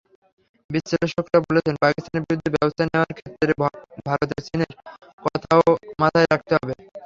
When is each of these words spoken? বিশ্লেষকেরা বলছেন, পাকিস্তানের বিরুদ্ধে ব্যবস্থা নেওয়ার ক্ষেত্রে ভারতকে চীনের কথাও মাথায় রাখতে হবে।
বিশ্লেষকেরা 0.69 1.39
বলছেন, 1.45 1.75
পাকিস্তানের 1.83 2.23
বিরুদ্ধে 2.23 2.53
ব্যবস্থা 2.55 2.83
নেওয়ার 2.85 3.15
ক্ষেত্রে 3.17 3.53
ভারতকে 4.07 4.41
চীনের 4.47 4.71
কথাও 5.25 5.63
মাথায় 6.01 6.27
রাখতে 6.31 6.53
হবে। 6.57 6.73